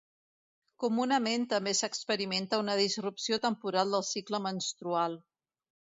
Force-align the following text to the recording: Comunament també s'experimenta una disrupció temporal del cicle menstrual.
Comunament 0.83 1.43
també 1.51 1.73
s'experimenta 1.81 2.61
una 2.63 2.77
disrupció 2.81 3.39
temporal 3.47 3.97
del 3.97 4.07
cicle 4.09 4.41
menstrual. 4.47 5.21